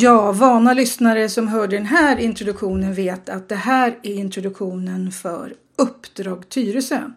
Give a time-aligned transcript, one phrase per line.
[0.00, 5.54] Ja, vana lyssnare som hörde den här introduktionen vet att det här är introduktionen för
[5.76, 7.10] Uppdrag Tyresö.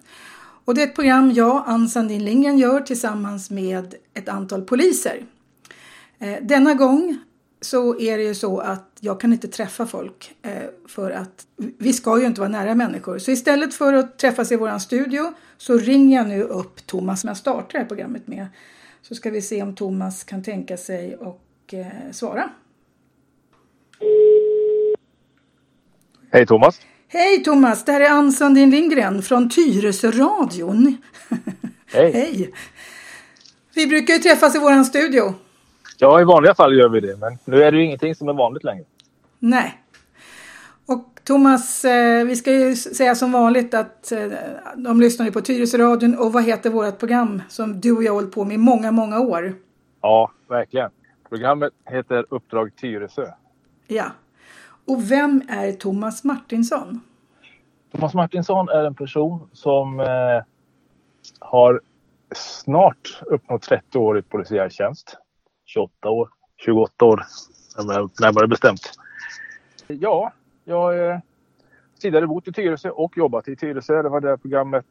[0.66, 5.26] Och det är ett program jag, Ann Sandin Lindgren, gör tillsammans med ett antal poliser.
[6.20, 7.18] Eh, denna gång
[7.62, 10.52] så är det ju så att jag kan inte träffa folk eh,
[10.88, 11.46] för att
[11.78, 13.20] vi ska ju inte vara nära människor.
[13.20, 17.28] Så istället för att träffas i våran studio så ringer jag nu upp Thomas som
[17.28, 18.48] jag startar det här programmet med.
[19.02, 22.50] Så ska vi se om Thomas kan tänka sig och eh, svara.
[26.34, 26.82] Hej Thomas!
[27.08, 27.86] Hej Thomas!
[27.86, 30.98] Det här är Ann Sandin Lindgren från Tyresö-radion.
[31.94, 32.12] Hej!
[32.12, 32.54] Hej!
[33.76, 35.34] Vi brukar ju träffas i våran studio.
[35.98, 38.34] Ja, i vanliga fall gör vi det, men nu är det ju ingenting som är
[38.34, 38.84] vanligt längre.
[39.40, 39.82] Nej.
[40.86, 44.28] Och Thomas, eh, vi ska ju säga som vanligt att eh,
[44.76, 48.16] de lyssnar ju på Tyresö-radion och vad heter vårt program som du och jag har
[48.16, 49.56] hållit på med i många, många år?
[50.02, 50.90] Ja, verkligen.
[51.30, 53.26] Programmet heter Uppdrag Tyresö.
[53.88, 54.06] Ja.
[54.86, 57.02] Och vem är Thomas Martinsson?
[57.92, 60.44] Thomas Martinsson är en person som eh,
[61.40, 61.82] har
[62.36, 65.18] snart uppnått 30 år i polisiär tjänst.
[65.66, 67.24] 28 år, 28 år
[68.22, 68.92] närmare bestämt.
[69.88, 70.34] Ja,
[70.66, 71.22] jag är
[72.02, 74.02] tidigare bott i Tyresö och jobbat i Tyresö.
[74.02, 74.86] Det var det programmet.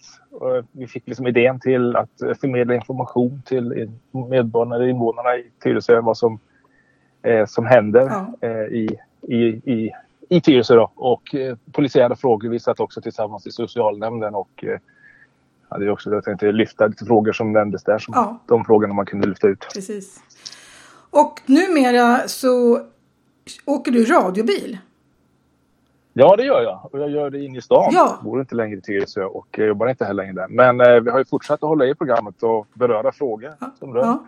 [0.72, 3.91] Vi fick liksom idén till att förmedla information till
[4.30, 6.38] medborgarna, invånarna i Tyresö vad som,
[7.22, 8.48] eh, som händer ja.
[8.48, 9.92] eh, i, i, i,
[10.28, 10.74] i Tyresö.
[10.74, 10.90] Då.
[10.94, 12.48] Och eh, polisiära frågor.
[12.48, 14.78] Vi satt också tillsammans i socialnämnden och eh,
[15.68, 17.98] hade också jag tänkte lyfta lite frågor som nämndes där.
[17.98, 18.38] Som ja.
[18.46, 19.66] De frågorna man kunde lyfta ut.
[19.74, 20.20] Precis.
[21.10, 22.80] Och numera så
[23.64, 24.78] åker du radiobil.
[26.12, 26.88] Ja, det gör jag.
[26.92, 27.90] Och jag gör det inne i stan.
[27.92, 28.14] Ja.
[28.16, 30.48] Jag bor inte längre i Tyresö och jag jobbar inte heller längre där.
[30.48, 33.70] Men eh, vi har ju fortsatt att hålla i programmet och beröra frågor ja.
[33.78, 34.24] som rör ja.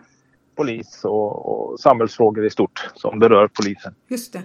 [0.55, 3.95] polis och, och samhällsfrågor i stort som berör polisen.
[4.07, 4.41] Just det.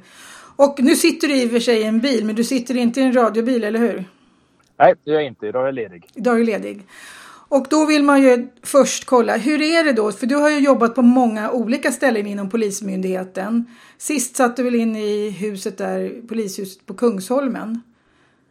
[0.58, 3.00] Och nu sitter du i och för sig i en bil, men du sitter inte
[3.00, 4.04] i en radiobil, eller hur?
[4.78, 5.46] Nej, det gör jag inte.
[5.46, 6.06] Idag är jag ledig.
[6.14, 6.86] Idag är du ledig.
[7.48, 10.12] Och då vill man ju först kolla, hur är det då?
[10.12, 13.64] För du har ju jobbat på många olika ställen inom Polismyndigheten.
[13.98, 17.82] Sist satt du väl in i huset där, polishuset på Kungsholmen?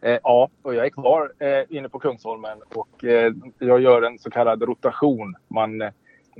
[0.00, 4.18] Eh, ja, och jag är kvar eh, inne på Kungsholmen och eh, jag gör en
[4.18, 5.34] så kallad rotation.
[5.48, 5.82] Man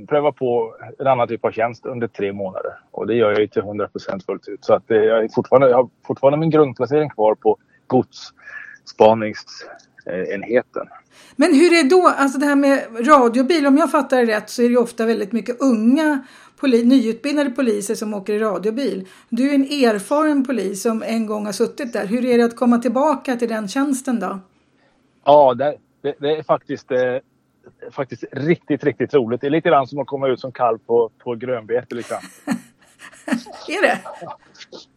[0.07, 3.47] prövar på en annan typ av tjänst under tre månader och det gör jag ju
[3.47, 4.65] till 100 procent fullt ut.
[4.65, 10.87] Så att, jag, är fortfarande, jag har fortfarande min grundplacering kvar på godsspaningsenheten.
[11.37, 14.63] Men hur är då, alltså det här med radiobil, om jag fattar det rätt så
[14.63, 16.25] är det ofta väldigt mycket unga
[16.61, 19.09] poli nyutbildade poliser som åker i radiobil.
[19.29, 22.07] Du är en erfaren polis som en gång har suttit där.
[22.07, 24.39] Hur är det att komma tillbaka till den tjänsten då?
[25.25, 27.17] Ja, det, det, det är faktiskt, eh,
[27.91, 29.41] faktiskt riktigt, riktigt roligt.
[29.41, 31.95] Det är lite grann som att komma ut som kalv på, på grönbete.
[31.95, 32.17] Liksom.
[33.69, 34.01] är det?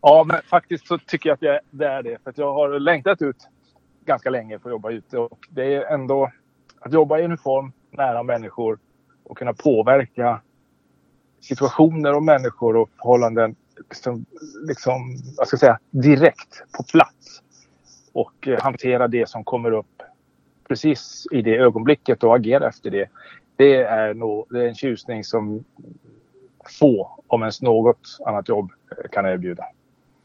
[0.02, 2.24] Ja, men faktiskt så tycker jag att det, det är det.
[2.24, 3.48] För att jag har längtat ut
[4.06, 5.18] ganska länge för att jobba ute.
[5.18, 6.32] Och det är ändå
[6.80, 8.80] att jobba i uniform nära människor
[9.24, 10.42] och kunna påverka
[11.42, 14.26] situationer och människor och förhållanden liksom,
[14.68, 17.42] liksom vad ska jag säga, direkt på plats.
[18.14, 20.01] Och eh, hantera det som kommer upp
[20.72, 23.10] precis i det ögonblicket och agera efter det.
[23.56, 25.64] Det är, nog, det är en tjusning som
[26.80, 29.64] få, om ens något annat jobb, eh, kan erbjuda.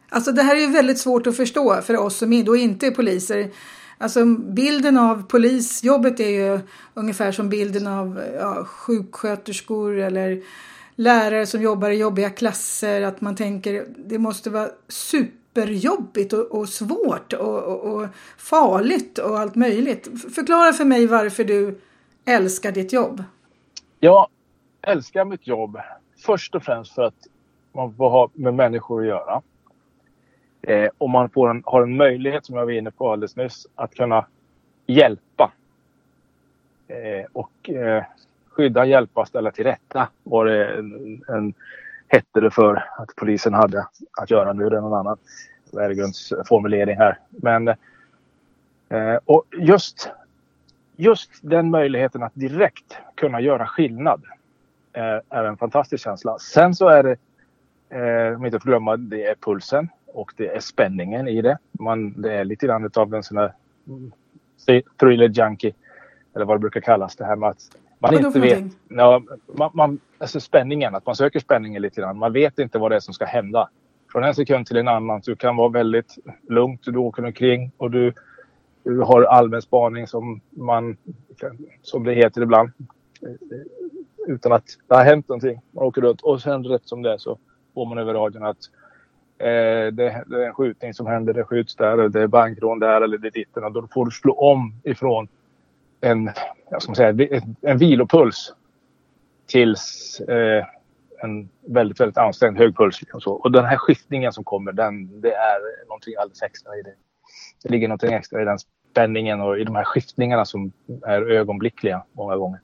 [0.08, 2.90] Alltså det här är ju väldigt svårt att förstå för oss som då inte är
[2.90, 3.50] poliser.
[3.98, 6.60] Alltså bilden av polisjobbet är ju
[6.94, 10.42] ungefär som bilden av ja, sjuksköterskor eller
[10.96, 13.02] lärare som jobbar i jobbiga klasser.
[13.02, 14.68] Att man tänker det måste vara
[15.56, 18.08] superjobbigt och, och svårt och, och, och,
[18.38, 20.08] farligt och allt möjligt.
[20.34, 21.78] Förklara för mig varför du
[22.24, 23.24] älskar ditt jobb.
[24.00, 24.28] Jag
[24.82, 25.78] älskar mitt jobb
[26.18, 27.14] först och främst för att
[27.72, 29.42] man får ha med människor att göra.
[30.62, 33.66] Eh, och man får en, har en möjlighet, som jag var inne på alldeles nyss,
[33.74, 34.26] att kunna
[34.86, 35.52] hjälpa.
[36.88, 38.04] Eh, och eh,
[38.48, 41.54] skydda, hjälpa, ställa till rätta var det en, en,
[42.08, 43.86] hette det för att polisen hade
[44.20, 44.52] att göra.
[44.52, 45.18] Nu är det någon annan
[45.72, 47.18] värdegrundsformulering här.
[47.30, 47.68] Men
[48.88, 50.10] eh, och just,
[50.96, 54.22] just den möjligheten att direkt kunna göra skillnad
[54.92, 56.38] eh, är en fantastisk känsla.
[56.38, 57.16] Sen så är det,
[57.98, 61.58] eh, om inte får glömma, det är pulsen och det är spänningen i det.
[61.72, 63.52] Man, det är lite grann av en sån här
[63.86, 64.12] mm,
[65.00, 65.72] thriller junkie
[66.34, 67.16] eller vad det brukar kallas.
[67.16, 68.64] Det här med att man Vadå inte vet.
[68.88, 72.18] Ja, man, man, alltså spänningen, att man söker spänningen lite grann.
[72.18, 73.68] Man vet inte vad det är som ska hända.
[74.12, 75.20] Från en sekund till en annan.
[75.24, 76.14] Du kan vara väldigt
[76.48, 76.80] lugnt.
[76.84, 78.12] Du åker omkring och du,
[78.84, 80.96] du har allmän spaning som man,
[81.82, 82.70] som det heter ibland.
[84.26, 85.60] Utan att det har hänt någonting.
[85.70, 87.38] Man åker runt och sen rätt som det är så
[87.74, 88.58] får man över radion att
[89.38, 93.00] Eh, det, det, är en skjutning som händer, det skjuts där, det är bankrån där
[93.00, 93.72] eller det är ditten.
[93.72, 95.28] Då får du slå om ifrån
[96.00, 96.30] en,
[96.70, 98.54] jag ska säga, en vilopuls
[99.46, 100.64] tills eh,
[101.22, 103.00] en väldigt, väldigt ansträngd hög puls.
[103.00, 103.32] Liksom så.
[103.32, 106.94] Och den här skiftningen som kommer, den, det är någonting alldeles extra i det.
[107.62, 108.58] Det ligger någonting extra i den
[108.90, 110.72] spänningen och i de här skiftningarna som
[111.06, 112.60] är ögonblickliga många gånger.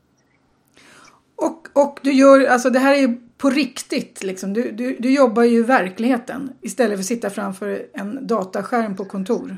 [1.37, 4.53] Och, och du gör, alltså det här är ju på riktigt liksom.
[4.53, 9.05] Du, du, du jobbar ju i verkligheten istället för att sitta framför en dataskärm på
[9.05, 9.57] kontor.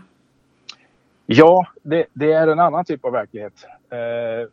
[1.27, 3.67] Ja, det, det är en annan typ av verklighet.
[3.91, 4.49] Eh,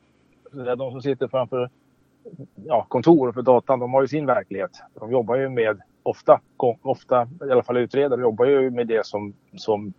[0.76, 1.70] de som sitter framför
[2.66, 4.72] ja, kontor för datan, de har ju sin verklighet.
[4.94, 6.40] De jobbar ju med, ofta,
[6.82, 9.94] ofta i alla fall utredare, jobbar ju med det som, som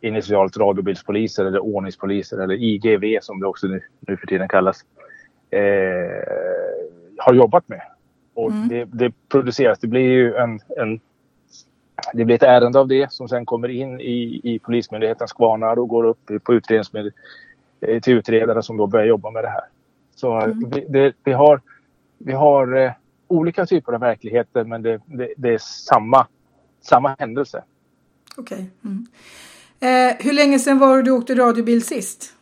[0.00, 4.84] initialt radiobildspoliser eller ordningspoliser eller IGV som det också nu, nu för tiden kallas,
[5.50, 5.60] eh,
[7.18, 7.82] har jobbat med.
[8.34, 8.68] Och mm.
[8.68, 11.00] det, det, produceras, det blir ju en, en,
[12.12, 15.88] det blir ett ärende av det som sen kommer in i, i Polismyndighetens kvarnar och
[15.88, 17.12] går upp på utredningsmed,
[17.80, 19.64] eh, till utredare som då börjar jobba med det här.
[20.14, 20.70] Så mm.
[20.70, 21.60] vi, det, vi, har,
[22.18, 22.92] vi har eh,
[23.28, 26.26] olika typer av verkligheter men det, det, det är samma,
[26.80, 27.64] samma händelse.
[28.36, 28.70] Okej.
[28.82, 28.92] Okay.
[28.92, 29.06] Mm.
[29.80, 32.34] Eh, hur länge sedan var det du åkte radiobil sist?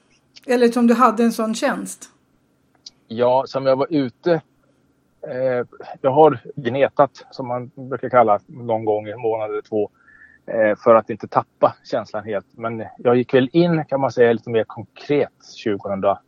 [0.47, 2.11] Eller som du hade en sån tjänst?
[3.09, 4.41] Ja, som jag var ute.
[5.29, 5.67] Eh,
[6.01, 9.91] jag har gnetat, som man brukar kalla någon gång i en månad eller två.
[10.47, 12.47] Eh, för att inte tappa känslan helt.
[12.53, 15.33] Men jag gick väl in, kan man säga, lite mer konkret
[15.65, 16.21] 2012.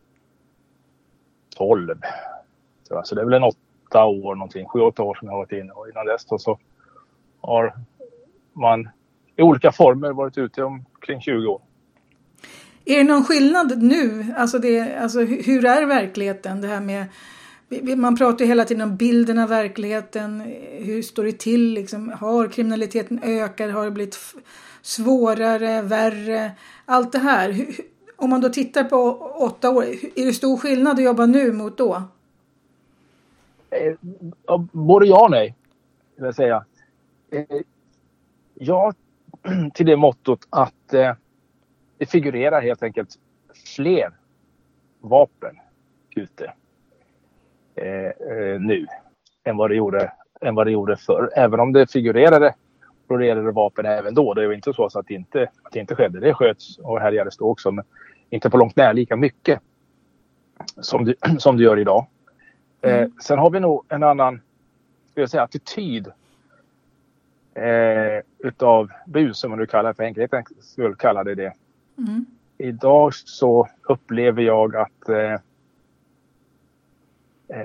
[3.03, 5.51] Så det är väl en åtta år någonting, sju, åtta år som jag har varit
[5.51, 5.71] inne.
[5.71, 6.59] Och innan dess så
[7.41, 7.73] har
[8.53, 8.89] man
[9.35, 11.61] i olika former varit ute omkring 20 år.
[12.85, 14.33] Är det någon skillnad nu?
[14.37, 16.61] Alltså, det, alltså hur är verkligheten?
[16.61, 17.05] Det här med,
[17.95, 20.41] man pratar ju hela tiden om bilden av verkligheten.
[20.71, 21.73] Hur står det till?
[21.73, 23.71] Liksom, har kriminaliteten ökat?
[23.71, 24.17] Har det blivit
[24.81, 26.51] svårare, värre?
[26.85, 27.67] Allt det här.
[28.15, 28.97] Om man då tittar på
[29.39, 29.83] åtta år,
[30.15, 32.01] är det stor skillnad att jobba nu mot då?
[33.69, 33.95] Eh,
[34.71, 35.55] både ja och nej,
[36.15, 36.65] vill jag säga.
[37.31, 37.43] Eh,
[38.53, 38.93] ja,
[39.73, 41.15] till det mottot att eh,
[41.97, 43.19] det figurerar helt enkelt
[43.75, 44.11] fler
[45.01, 45.55] vapen
[46.15, 46.53] ute
[47.75, 48.87] eh, eh, nu
[49.43, 50.11] än vad det gjorde,
[50.41, 51.29] än vad det gjorde förr.
[51.35, 52.53] Även om det figurerade
[53.07, 54.33] florerade vapen även då.
[54.33, 56.19] Det var inte så att det inte, att det inte skedde.
[56.19, 57.71] Det sköts och härjades då också.
[57.71, 57.85] Men
[58.29, 59.59] inte på långt när lika mycket
[60.81, 62.05] som det, som det gör idag.
[62.81, 63.03] Eh, mm.
[63.03, 64.41] Eh, sen har vi nog en annan
[65.11, 66.07] ska jag säga, attityd
[67.53, 71.53] eh, utav bus, som man nu kallar det för enkelhetens skull kallar det det.
[71.97, 72.25] Mm.
[72.57, 75.39] Idag så upplever jag att eh,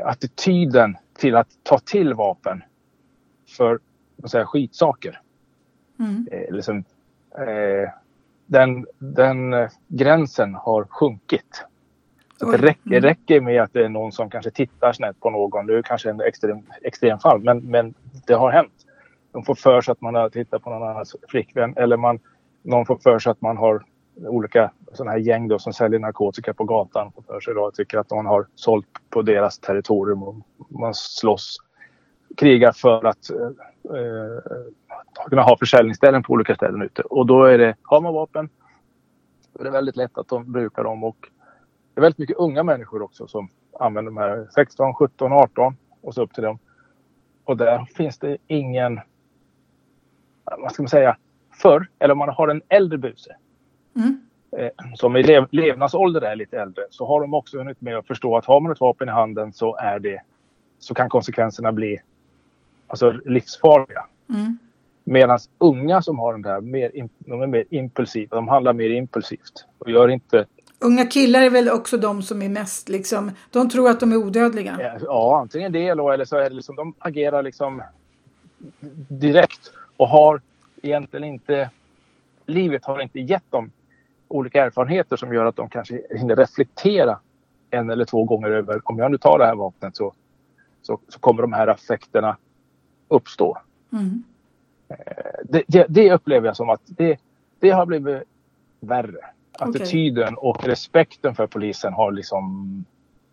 [0.05, 2.63] attityden till att ta till vapen
[3.57, 3.79] för
[4.23, 5.21] att säga, skitsaker.
[5.99, 6.29] Mm.
[6.33, 6.85] Eh, liksom,
[7.39, 7.91] eh,
[8.47, 11.65] den, den eh, gränsen har sjunkit.
[12.37, 13.03] Så det räcker, mm.
[13.03, 15.67] räcker med att det är någon som kanske tittar snett på någon.
[15.67, 17.95] Det är kanske en extrem, extremfall, men, men
[18.27, 18.85] det har hänt
[19.33, 22.19] de får för sig att man har tittat på någon annans flickvän eller man,
[22.63, 23.85] någon får för sig att man har
[24.27, 27.99] olika sådana här gäng då som säljer narkotika på gatan får för sig då tycker
[27.99, 30.37] att någon har sålt på deras territorium och
[30.69, 31.57] man slåss,
[32.37, 33.47] krigar för att eh,
[33.99, 34.43] eh,
[35.29, 37.03] kunna ha försäljningsställen på olika ställen ute.
[37.03, 38.49] Och då är det, har man vapen,
[39.53, 41.17] då är det väldigt lätt att de brukar dem och
[41.95, 43.49] det är väldigt mycket unga människor också som
[43.81, 46.59] använder de här 16, 17, 18 och så upp till dem.
[47.45, 49.01] Och där finns det ingen
[50.59, 51.17] vad ska man säga,
[51.63, 53.37] förr, eller om man har en äldre buse
[53.99, 54.21] mm.
[54.57, 58.07] eh, som i lev levnadsålder är lite äldre, så har de också hunnit med att
[58.07, 60.21] förstå att har man ett vapen i handen så är det
[60.79, 62.01] så kan konsekvenserna bli
[62.87, 64.05] alltså, livsfarliga.
[64.31, 64.59] Mm.
[65.05, 68.37] Medan unga som har den där, mer de är mer impulsiva.
[68.37, 70.47] De handlar mer impulsivt och gör inte...
[70.81, 74.17] Unga killar är väl också de som är mest liksom, de tror att de är
[74.17, 74.99] odödliga?
[75.03, 77.83] Ja, antingen det eller så är det liksom, de agerar liksom
[79.09, 80.41] direkt och har
[80.83, 81.71] egentligen inte...
[82.47, 83.71] Livet har inte gett dem
[84.29, 87.19] olika erfarenheter som gör att de kanske hinner reflektera
[87.71, 90.13] en eller två gånger över om jag nu tar det här vapnet så,
[90.83, 92.37] så, så kommer de här affekterna
[93.09, 93.59] uppstå.
[93.93, 94.23] Mm.
[94.89, 94.97] Eh,
[95.45, 97.21] det, det, det, upplever jag som att det,
[97.59, 98.23] det har blivit
[98.81, 99.25] värre.
[99.59, 100.51] Attityden okay.
[100.51, 102.85] och respekten för polisen har liksom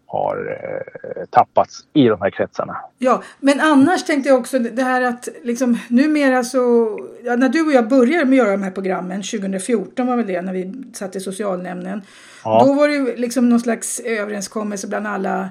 [0.08, 2.78] har eh, tappats i de här kretsarna.
[2.98, 6.90] Ja, men annars tänkte jag också det här att liksom numera så,
[7.24, 10.28] ja, när du och jag började med att göra de här programmen, 2014 var väl
[10.28, 12.02] det när vi satt i socialnämnden.
[12.44, 12.64] Ja.
[12.66, 15.50] Då var det liksom någon slags överenskommelse bland alla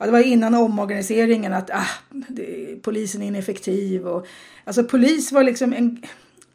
[0.00, 4.26] ja, det var innan omorganiseringen att ah, det, polisen är ineffektiv och
[4.64, 6.02] alltså polis var liksom en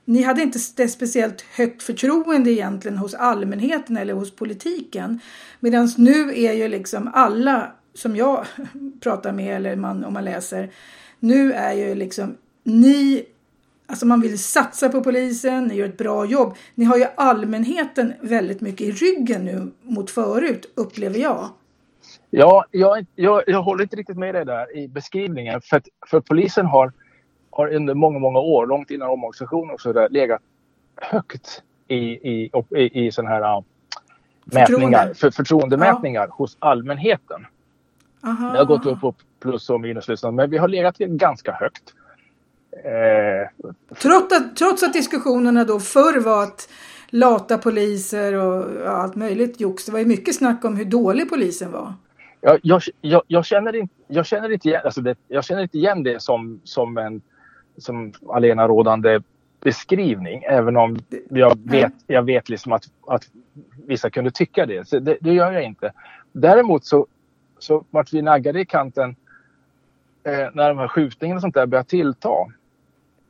[0.05, 5.19] ni hade inte speciellt högt förtroende egentligen hos allmänheten eller hos politiken.
[5.59, 8.45] Medan nu är ju liksom alla som jag
[8.99, 10.69] pratar med eller man, om man läser.
[11.19, 13.25] Nu är ju liksom ni
[13.87, 16.55] Alltså man vill satsa på polisen, ni gör ett bra jobb.
[16.75, 21.49] Ni har ju allmänheten väldigt mycket i ryggen nu mot förut, upplever jag.
[22.29, 25.61] Ja, jag, jag, jag håller inte riktigt med dig där i beskrivningen.
[25.61, 26.93] För, att, för polisen har,
[27.55, 30.41] har under många, många år, långt innan omorganisationen och så där, legat
[30.95, 33.63] högt i, i, i, i sådana här uh,
[34.45, 36.35] mätningar, för, förtroendemätningar ja.
[36.35, 37.45] hos allmänheten.
[38.23, 38.51] Aha.
[38.51, 41.93] Det har gått upp på plus och minuslistan, men vi har legat ganska högt.
[42.83, 43.67] Eh.
[44.01, 46.69] Trots, att, trots att diskussionerna då förr var att
[47.09, 49.85] lata poliser och allt möjligt jox.
[49.85, 51.93] Det var ju mycket snack om hur dålig polisen var.
[52.41, 55.77] Jag, jag, jag, jag känner, inte, jag, känner inte igen, alltså det, jag känner inte
[55.77, 57.21] igen det som, som en
[57.77, 59.19] som alenarådande
[59.65, 60.43] beskrivning.
[60.43, 60.97] Även om
[61.29, 63.23] jag vet, jag vet liksom att, att
[63.85, 64.87] vissa kunde tycka det.
[64.87, 65.17] Så det.
[65.21, 65.91] det gör jag inte.
[66.31, 67.07] Däremot så,
[67.59, 69.15] så vart vi naggade i kanten
[70.23, 72.29] eh, när de här skjutningarna och sånt där började tillta.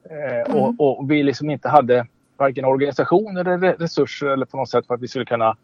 [0.10, 0.58] Eh, mm.
[0.58, 4.94] och, och, vi liksom inte hade varken organisationer eller resurser eller på något sätt för
[4.94, 5.58] att vi skulle kunna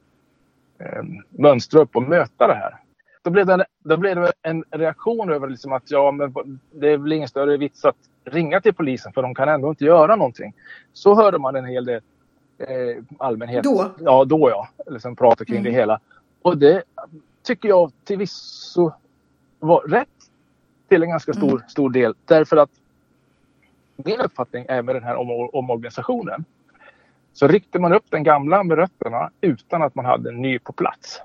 [0.80, 2.76] eh, mönstra upp och möta det här.
[3.24, 6.34] Då blev det, då blev det en reaktion över liksom att ja, men
[6.72, 9.86] det är väl ingen större vits att ringa till polisen för de kan ändå inte
[9.86, 10.54] göra någonting.
[10.94, 12.02] Så hörde man en hel del
[12.58, 13.64] eh, allmänhet.
[13.64, 13.92] Då?
[14.00, 14.68] Ja, då ja.
[14.92, 15.72] Liksom prata kring mm.
[15.72, 16.00] det hela.
[16.42, 16.84] Och det
[17.44, 18.76] tycker jag till viss
[19.60, 20.08] var rätt
[20.90, 21.62] till en ganska stor, mm.
[21.68, 22.16] stor del.
[22.26, 22.70] Därför att
[23.96, 26.46] min uppfattning är med den här om omorganisationen
[27.34, 30.74] så ryckte man upp den gamla med rötterna utan att man hade en ny på
[30.74, 31.22] plats.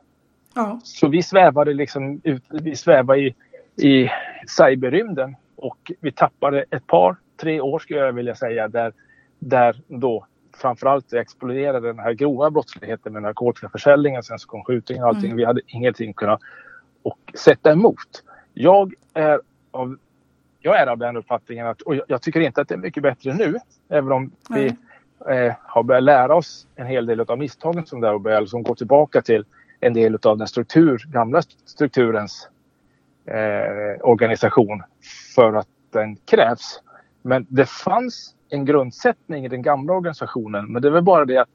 [0.54, 0.80] Ja.
[0.84, 3.34] Så vi svävade liksom ut, vi svävade i,
[3.76, 4.10] i
[4.58, 8.92] cyberrymden och vi tappade ett par, tre år skulle jag vilja säga där,
[9.38, 14.22] där då framförallt exploderade den här grova brottsligheten med narkotikaförsäljningen.
[14.22, 15.24] Sen så kom skjutningen och allting.
[15.24, 15.36] Mm.
[15.36, 16.40] Vi hade ingenting kunnat
[17.02, 18.22] och sätta emot.
[18.54, 19.96] Jag är av,
[20.60, 23.34] jag är av den uppfattningen att, och jag, tycker inte att det är mycket bättre
[23.34, 23.54] nu,
[23.88, 24.32] även om mm.
[24.50, 24.66] vi
[25.34, 28.62] eh, har börjat lära oss en hel del av misstagen som där och börjat liksom
[28.62, 29.44] gå tillbaka till
[29.80, 32.48] en del av den struktur, gamla strukturens
[33.26, 34.82] eh, organisation
[35.34, 36.80] för att den krävs.
[37.22, 40.72] Men det fanns en grundsättning i den gamla organisationen.
[40.72, 41.48] Men det är väl bara det att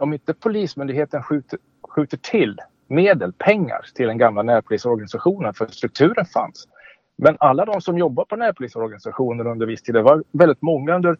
[0.00, 6.68] om inte Polismyndigheten skjuter, skjuter till medel, pengar till den gamla närpolisorganisationen, för strukturen fanns.
[7.16, 11.16] Men alla de som jobbar på närpolisorganisationen under viss tid, det var väldigt många under,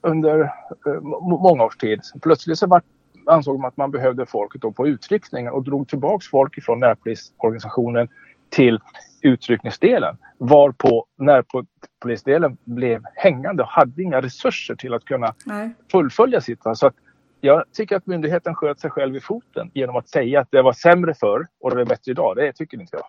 [0.00, 0.40] under
[0.86, 2.00] eh, många års tid.
[2.22, 2.82] Plötsligt så var,
[3.26, 8.08] ansåg man att man behövde folket då på utryckningar och drog tillbaks folk ifrån närpolisorganisationen
[8.54, 8.80] till
[9.22, 10.16] utryckningsdelen.
[10.38, 15.70] Varpå närpolisdelen blev hängande och hade inga resurser till att kunna Nej.
[15.92, 16.60] fullfölja sitt.
[16.74, 16.94] Så att
[17.40, 20.72] jag tycker att myndigheten sköt sig själv i foten genom att säga att det var
[20.72, 22.36] sämre förr och det var bättre idag.
[22.36, 23.06] Det tycker inte jag.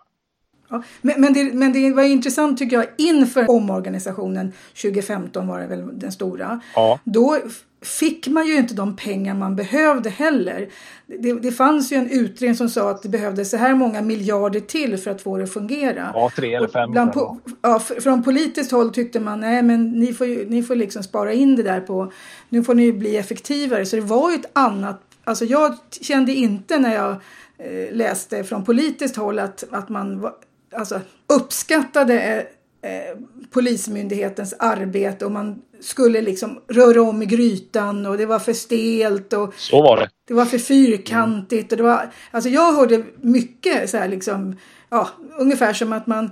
[0.68, 5.66] Ja, men, men, det, men det var intressant tycker jag inför omorganisationen 2015 var det
[5.66, 6.60] väl den stora.
[6.74, 7.00] Ja.
[7.04, 7.38] Då
[7.82, 10.68] fick man ju inte de pengar man behövde heller.
[11.06, 14.60] Det, det fanns ju en utredning som sa att det behövdes så här många miljarder
[14.60, 16.10] till för att få det att fungera.
[16.14, 16.90] Ja, tre eller fem.
[16.90, 20.74] Bland po- ja, från politiskt håll tyckte man nej men ni får, ju, ni får
[20.74, 22.12] liksom spara in det där på,
[22.48, 23.86] nu får ni bli effektivare.
[23.86, 27.10] Så det var ju ett annat, alltså jag kände inte när jag
[27.58, 30.30] eh, läste från politiskt håll att, att man
[30.72, 32.46] alltså, uppskattade
[32.82, 33.16] eh, eh,
[33.50, 39.32] Polismyndighetens arbete och man skulle liksom röra om i grytan och det var för stelt
[39.32, 40.10] och så var det.
[40.28, 41.72] det var för fyrkantigt.
[41.72, 44.56] Och det var, alltså jag hörde mycket så här liksom,
[44.88, 45.08] ja,
[45.38, 46.30] ungefär som att man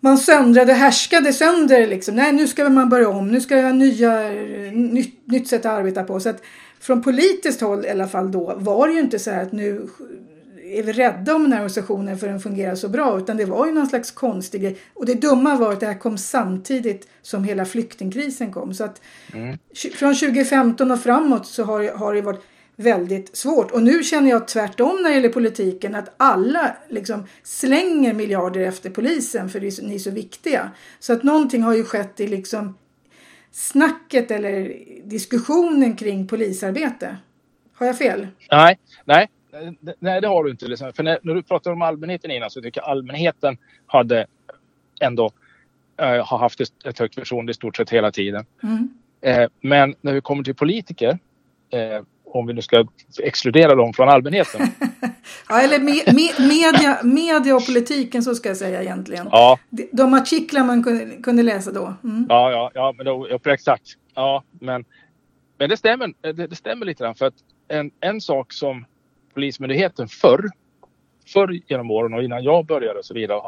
[0.00, 2.14] man söndrade, härskade sönder liksom.
[2.14, 3.28] Nej, nu ska man börja om.
[3.28, 4.28] Nu ska jag ha nya,
[4.72, 6.20] nytt, nytt sätt att arbeta på.
[6.20, 6.42] Så att
[6.80, 9.88] från politiskt håll i alla fall då var det ju inte så här att nu
[10.72, 13.18] är vi rädda om den här organisationen för den fungerar så bra.
[13.18, 14.78] Utan det var ju någon slags konstig grej.
[14.94, 18.74] Och det dumma var att det här kom samtidigt som hela flyktingkrisen kom.
[18.74, 19.02] Så att
[19.34, 19.58] mm.
[19.94, 22.44] från 2015 och framåt så har, har det varit
[22.76, 23.70] väldigt svårt.
[23.70, 28.90] Och nu känner jag tvärtom när det gäller politiken att alla liksom slänger miljarder efter
[28.90, 30.70] polisen för ni är så viktiga.
[30.98, 32.78] Så att någonting har ju skett i liksom
[33.52, 37.16] snacket eller diskussionen kring polisarbete.
[37.74, 38.26] Har jag fel?
[38.50, 39.28] Nej, nej
[39.98, 40.66] nej, det har du inte.
[40.66, 40.92] Liksom.
[40.92, 44.26] För när, när, du pratar om allmänheten innan så tycker jag allmänheten hade
[45.00, 45.30] ändå
[45.96, 48.46] äh, har haft ett, ett högt förtroende i stort sett hela tiden.
[48.62, 48.88] Mm.
[49.20, 51.18] Eh, men när vi kommer till politiker
[51.70, 52.86] eh, om vi nu ska
[53.22, 54.60] exkludera dem från allmänheten.
[55.48, 59.28] ja, eller me, me, media, media och politiken så ska jag säga egentligen.
[59.32, 59.58] Ja.
[59.70, 61.94] De, de artiklar man kunde, kunde läsa då.
[62.04, 62.26] Mm.
[62.28, 63.96] Ja, ja, ja, men då, ja, exakt.
[64.14, 64.84] Ja, men,
[65.58, 67.34] men det stämmer, det, det stämmer lite grann för att
[67.68, 68.84] en, en sak som
[69.38, 70.48] Polismyndigheten förr,
[71.26, 73.40] förr genom åren och innan jag började och så vidare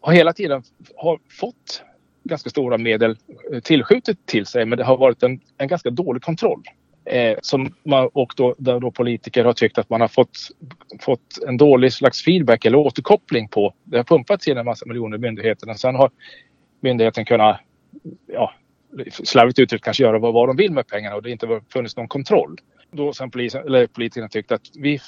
[0.00, 0.62] har hela tiden
[0.96, 1.82] har fått
[2.24, 3.16] ganska stora medel
[3.52, 6.62] eh, tillskjutet till sig men det har varit en, en ganska dålig kontroll.
[7.04, 10.38] Eh, som man, och då, där då politiker har tyckt att man har fått,
[11.00, 13.74] fått en dålig slags feedback eller återkoppling på.
[13.84, 15.74] Det har pumpats in en massa miljoner i myndigheterna.
[15.74, 16.10] Sen har
[16.80, 17.60] myndigheten kunnat,
[18.26, 18.52] ja,
[19.10, 22.08] slarvigt uttryckt kanske göra vad, vad de vill med pengarna och det inte funnits någon
[22.08, 22.56] kontroll.
[22.96, 25.00] Då sen polisen, eller politikerna tyckte att vi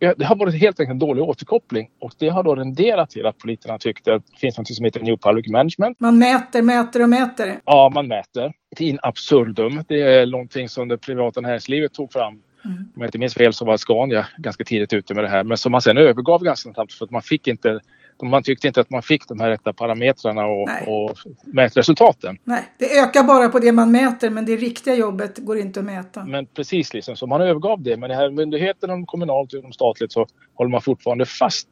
[0.00, 3.38] det har varit helt enkelt en dålig återkoppling och det har då renderat till att
[3.38, 6.00] politikerna tyckte att det finns något som heter New Public Management.
[6.00, 7.60] Man mäter, mäter och mäter.
[7.64, 8.52] Ja, man mäter.
[8.78, 9.84] In absurdum.
[9.88, 12.42] Det är någonting som det privata näringslivet tog fram.
[12.64, 12.76] Mm.
[12.78, 15.56] Om jag inte minns fel så var Scania ganska tidigt ute med det här men
[15.56, 17.80] som man sen övergav ganska snabbt för att man fick inte
[18.22, 22.38] man tyckte inte att man fick de här rätta parametrarna och, och mätresultaten.
[22.44, 25.86] Nej, det ökar bara på det man mäter men det riktiga jobbet går inte att
[25.86, 26.24] mäta.
[26.24, 27.96] Men precis liksom, så man övergav det.
[27.96, 31.68] Men i här myndigheten, om kommunalt och statligt så håller man fortfarande fast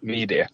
[0.00, 0.46] vid det.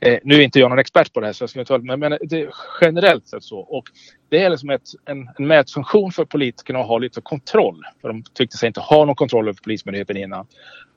[0.00, 2.00] Eh, nu är inte jag någon expert på det här så jag ska inte men,
[2.00, 3.58] men det är generellt sett så.
[3.58, 3.84] Och
[4.28, 7.82] det är liksom ett, en, en mätfunktion för politikerna att ha lite kontroll.
[8.00, 10.46] För de tyckte sig inte ha någon kontroll över Polismyndigheten innan.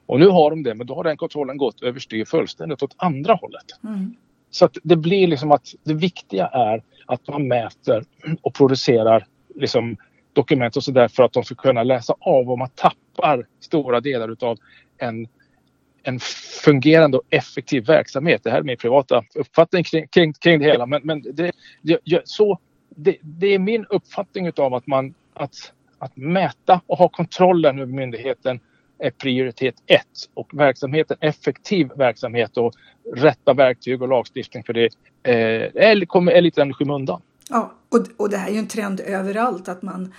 [0.06, 3.34] Och nu har de det, men då har den kontrollen gått överstyr fullständigt åt andra
[3.34, 3.66] hållet.
[3.84, 4.16] Mm.
[4.50, 8.04] Så att det blir liksom att det viktiga är att man mäter
[8.42, 9.98] och producerar liksom
[10.34, 14.32] dokument och sådär för att de ska kunna läsa av om man tappar stora delar
[14.32, 14.58] utav
[14.98, 15.28] en,
[16.04, 16.20] en
[16.64, 18.44] fungerande och effektiv verksamhet.
[18.44, 20.86] Det här är min privata uppfattning kring, kring, kring det hela.
[20.86, 22.60] Men, men det, det, så,
[22.90, 27.94] det, det är min uppfattning utav att man att, att mäta och ha kontrollen över
[27.94, 28.60] myndigheten
[29.06, 32.74] är prioritet ett och verksamheten, effektiv verksamhet och
[33.16, 34.90] rätta verktyg och lagstiftning för det
[35.24, 37.22] eh, är, kommer, är lite i skymundan.
[37.50, 40.14] Ja, och, och det här är ju en trend överallt att man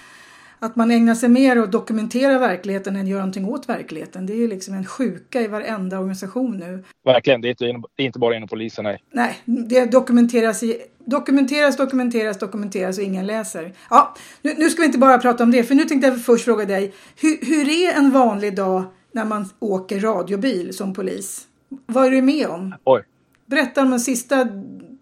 [0.59, 4.27] att man ägnar sig mer åt att dokumentera verkligheten än göra någonting åt verkligheten.
[4.27, 6.85] Det är liksom en sjuka i varenda organisation nu.
[7.05, 7.65] Verkligen, det är inte,
[7.97, 8.85] det är inte bara inom polisen.
[8.85, 13.73] Nej, nej det dokumenteras, i, dokumenteras, dokumenteras, dokumenteras och ingen läser.
[13.91, 16.45] Ja, nu, nu, ska vi inte bara prata om det, för nu tänkte jag först
[16.45, 16.93] fråga dig.
[17.21, 21.47] Hur, hur är en vanlig dag när man åker radiobil som polis?
[21.87, 22.75] Vad är du med om?
[22.85, 23.03] Oj.
[23.47, 24.49] Berätta om de sista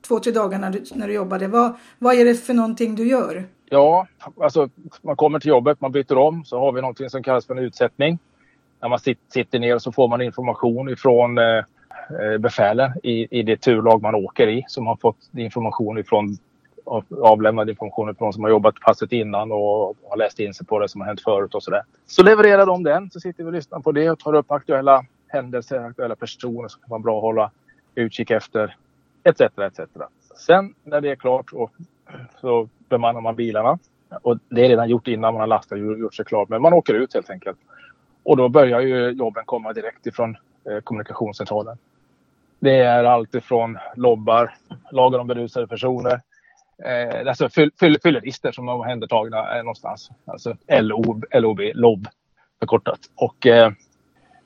[0.06, 1.48] två, tre dagarna när du, när du jobbade.
[1.48, 3.44] Vad, vad är det för någonting du gör?
[3.74, 4.06] Ja,
[4.40, 4.68] alltså
[5.02, 7.64] man kommer till jobbet, man byter om, så har vi någonting som kallas för en
[7.64, 8.18] utsättning.
[8.80, 13.56] När man sitter ner så får man information ifrån eh, eh, befälen i, i det
[13.56, 16.38] turlag man åker i som har fått information ifrån
[17.22, 20.88] avlämnad information från som har jobbat passet innan och har läst in sig på det
[20.88, 21.82] som har hänt förut och sådär.
[22.06, 25.04] Så levererar de den, så sitter vi och lyssnar på det och tar upp aktuella
[25.28, 27.50] händelser, aktuella personer som kan vara bra att hålla
[27.94, 28.76] utkik efter,
[29.24, 29.40] etc.
[29.40, 29.80] etc.
[30.46, 31.70] Sen när det är klart och,
[32.40, 33.78] så bemannar man bilarna.
[34.22, 36.46] Och det är redan gjort innan man har lastat och gjort sig klar.
[36.48, 37.58] Men man åker ut helt enkelt.
[38.22, 40.36] Och då börjar ju jobben komma direkt ifrån
[40.70, 41.78] eh, kommunikationscentralen.
[42.60, 44.54] Det är allt ifrån lobbar,
[44.90, 46.20] lagar om berusade personer,
[46.84, 50.10] eh, alltså fyll, fyll, fyllerister som är omhändertagna eh, någonstans.
[50.24, 52.06] Alltså LOB, LOB, LOB
[52.60, 53.00] förkortat.
[53.14, 53.70] Och eh,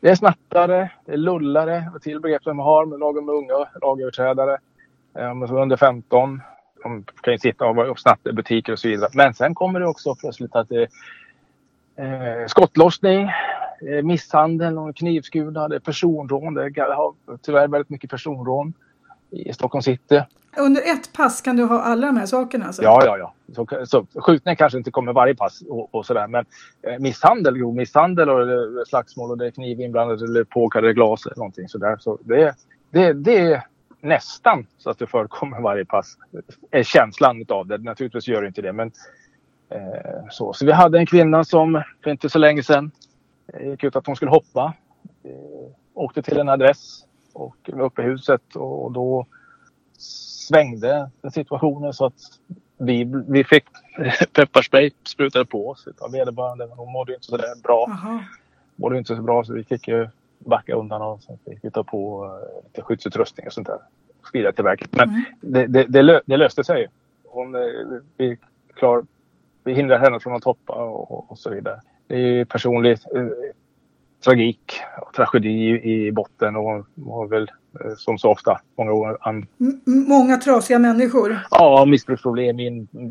[0.01, 3.69] det är snattare, det är lullare, till begrepp som man har med lagen om unga
[3.83, 4.59] lagöverträdare.
[5.19, 6.41] Eh, under 15,
[6.83, 9.11] de kan ju sitta och snatta i butiker och så vidare.
[9.15, 10.89] Men sen kommer det också plötsligt att det
[11.97, 13.31] är eh, skottlossning,
[13.89, 16.55] eh, misshandel, och knivskurna, det är personrån.
[16.55, 17.13] Det är
[17.43, 18.73] tyvärr väldigt mycket personrån
[19.31, 20.23] i Stockholm city.
[20.57, 22.67] Under ett pass kan du ha alla de här sakerna?
[22.67, 22.83] Alltså?
[22.83, 23.35] Ja, ja, ja.
[23.55, 26.29] Så, så, skjutning kanske inte kommer varje pass och, och sådär.
[26.29, 26.45] Men
[26.83, 28.47] eh, misshandel, grov misshandel och
[28.89, 31.97] slagsmål och det är kniv inblandad eller påkallade glas eller någonting sådär.
[32.01, 32.55] Så det,
[32.91, 33.63] det, det,
[34.01, 36.17] nästan så att det förekommer varje pass.
[36.71, 37.79] Är känslan av det.
[37.79, 38.73] Naturligtvis gör det inte det.
[38.73, 38.93] Men,
[39.71, 40.53] eh, så.
[40.53, 42.91] så vi hade en kvinna som för inte så länge sedan
[43.55, 44.75] eh, gick ut att hon skulle hoppa.
[45.25, 49.27] Eh, åkte till en adress och var uppe i huset och då
[49.99, 52.39] svängde situationen så att
[52.79, 53.65] vi, vi fick
[54.33, 56.69] pepparspray sprutade på oss av vederbörande.
[56.77, 57.87] Hon mådde inte så där bra.
[57.91, 58.25] Aha.
[58.77, 60.09] Mådde inte så bra så vi fick ju
[60.39, 61.19] backa undan
[61.63, 63.79] vi ta på uh, lite skyddsutrustning och sånt där.
[64.33, 64.89] Vidare till verket.
[64.93, 65.25] Men mm.
[65.41, 66.87] det, det, det, lö, det, löste sig.
[67.25, 67.61] Hon, eh,
[68.17, 68.39] vi,
[68.75, 69.05] klar,
[69.65, 71.81] vi hindrade henne från att hoppa och, och så vidare.
[72.07, 73.27] Det är ju personlig eh,
[74.25, 77.51] tragik och tragedi i, botten och var väl
[77.85, 79.19] eh, som så ofta många år.
[79.21, 79.47] An...
[80.09, 81.39] Många trasiga människor?
[81.51, 82.61] Ja, missbruksproblem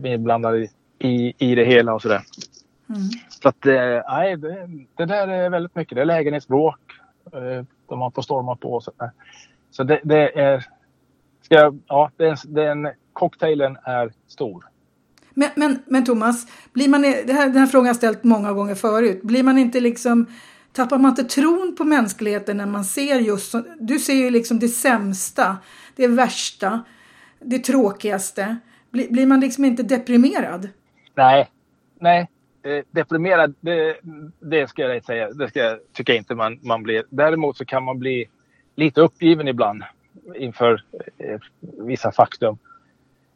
[0.05, 2.21] inblandade i, i, i det hela och sådär.
[2.89, 3.01] Mm.
[3.29, 5.95] Så att, eh, nej, det, det, där är väldigt mycket.
[5.95, 6.79] Det är lägenhetsbråk.
[7.87, 8.81] De har på stormar på.
[8.81, 8.91] Så,
[9.71, 10.65] så det, det är...
[11.41, 14.65] Ska, ja, den, den cocktailen är stor.
[15.33, 18.53] Men, men, men Thomas, blir man, det här, den här frågan har jag ställt många
[18.53, 19.23] gånger förut.
[19.23, 20.25] Blir man inte liksom,
[20.71, 24.67] tappar man inte tron på mänskligheten när man ser just, du ser ju liksom det
[24.67, 25.57] sämsta,
[25.95, 26.83] det värsta,
[27.39, 28.57] det tråkigaste.
[28.89, 30.69] Blir, blir man liksom inte deprimerad?
[31.15, 31.49] Nej,
[31.99, 32.29] nej.
[32.63, 33.97] Eh, deprimerad, det,
[34.39, 35.29] det ska jag säga.
[35.31, 37.03] Det ska jag, tycker jag inte man, man blir.
[37.09, 38.29] Däremot så kan man bli
[38.75, 39.83] lite uppgiven ibland
[40.35, 40.83] inför
[41.17, 42.57] eh, vissa faktum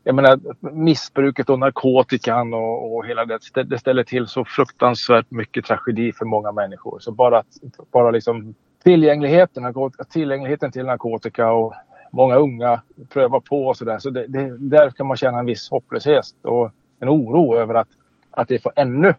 [0.04, 5.66] jag menar, missbruket och narkotikan och, och hela det, det ställer till så fruktansvärt mycket
[5.66, 7.00] tragedi för många människor.
[7.00, 7.44] Så bara,
[7.92, 9.74] bara liksom tillgängligheten,
[10.10, 11.74] tillgängligheten till narkotika och
[12.12, 14.00] många unga prövar på och sådär.
[14.00, 17.90] Så det, det, där kan man känna en viss hopplöshet och en oro över att,
[18.32, 19.14] att det får ännu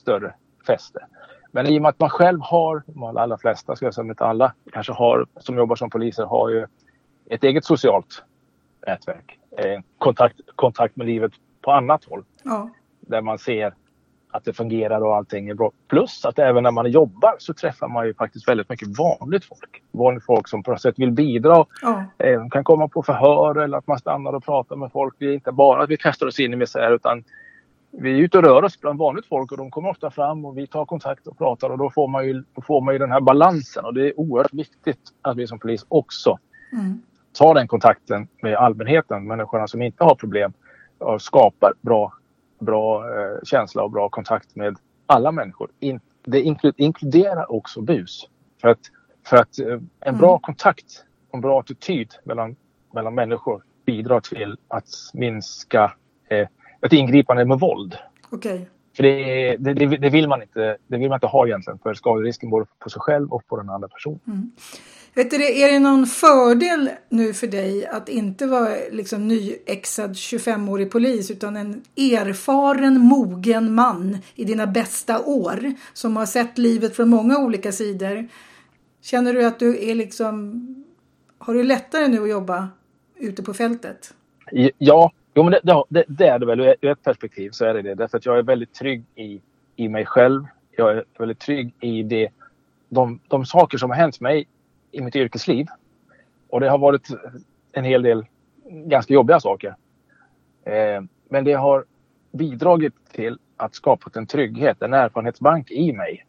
[0.00, 0.34] större
[0.66, 1.06] fäste.
[1.52, 4.24] Men i och med att man själv har, de allra flesta, ska jag säga, inte
[4.24, 6.66] alla, kanske har, som jobbar som poliser, har ju
[7.30, 8.24] ett eget socialt
[8.86, 12.24] nätverk eh, kontakt, kontakt med livet på annat håll.
[12.42, 12.70] Ja.
[13.00, 13.74] Där man ser
[14.30, 15.72] att det fungerar och allting är bra.
[15.88, 19.82] Plus att även när man jobbar så träffar man ju faktiskt väldigt mycket vanligt folk.
[19.92, 21.66] Vanligt folk som på något sätt vill bidra.
[21.82, 22.04] Ja.
[22.18, 25.14] Eh, kan komma på förhör eller att man stannar och pratar med folk.
[25.18, 27.24] Det är inte bara att vi kastar oss in i misär utan
[27.98, 30.58] vi är ute och rör oss bland vanligt folk och de kommer ofta fram och
[30.58, 33.20] vi tar kontakt och pratar och då får man ju, får man ju den här
[33.20, 36.38] balansen och det är oerhört viktigt att vi som polis också
[36.72, 37.02] mm
[37.38, 40.52] ta den kontakten med allmänheten, människorna som inte har problem
[40.98, 42.12] och skapar bra,
[42.58, 45.70] bra eh, känsla och bra kontakt med alla människor.
[45.80, 46.40] In, det
[46.76, 48.28] inkluderar också bus.
[48.60, 48.80] För att,
[49.26, 50.40] för att eh, en bra mm.
[50.40, 52.56] kontakt och en bra attityd mellan,
[52.94, 55.92] mellan människor bidrar till att minska
[56.28, 56.48] eh,
[56.80, 57.96] ett ingripande med våld.
[58.30, 58.60] Okay.
[58.96, 62.50] För det, det, det, vill man inte, det vill man inte ha egentligen för skaderisken
[62.50, 64.20] både på sig själv och på den andra personen.
[64.26, 64.50] Mm.
[65.14, 70.90] Vet du, är det någon fördel nu för dig att inte vara liksom nyexad 25-årig
[70.90, 77.08] polis utan en erfaren, mogen man i dina bästa år som har sett livet från
[77.08, 78.28] många olika sidor?
[79.02, 80.84] Känner du att du är liksom...
[81.38, 82.68] Har du lättare nu att jobba
[83.16, 84.14] ute på fältet?
[84.78, 86.60] Ja, jo, men det, det, det är det väl.
[86.60, 87.94] Ur ett perspektiv så är det det.
[87.94, 89.40] Därför att jag är väldigt trygg i,
[89.76, 90.44] i mig själv.
[90.76, 92.28] Jag är väldigt trygg i det,
[92.88, 94.48] de, de saker som har hänt mig
[94.92, 95.66] i mitt yrkesliv.
[96.48, 97.08] Och det har varit
[97.72, 98.26] en hel del
[98.68, 99.76] ganska jobbiga saker.
[100.64, 101.84] Eh, men det har
[102.32, 106.26] bidragit till att skapa en trygghet, en erfarenhetsbank i mig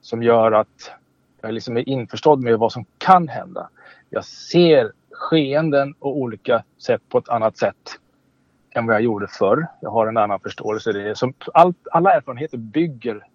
[0.00, 0.92] som gör att
[1.40, 3.68] jag liksom är införstådd med vad som kan hända.
[4.10, 7.98] Jag ser skeenden och olika sätt på ett annat sätt
[8.76, 9.66] än vad jag gjorde förr.
[9.80, 10.92] Jag har en annan förståelse.
[10.92, 13.26] Det är som allt, alla erfarenheter bygger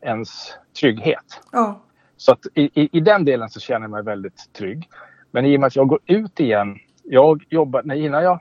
[0.00, 1.40] ens trygghet.
[1.52, 1.80] Ja.
[2.16, 4.88] Så att i, i, i, den delen så känner jag mig väldigt trygg.
[5.30, 6.78] Men i och med att jag går ut igen.
[7.02, 8.40] Jag jobbar, nej, innan jag